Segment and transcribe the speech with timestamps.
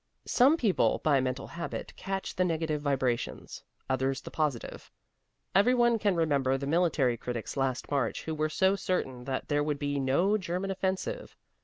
[0.25, 4.89] Some people by mental habit catch the negative vibrations, others the positive.
[5.53, 9.63] Every one can remember the military critics last March who were so certain that there
[9.63, 11.37] would be no German offensive.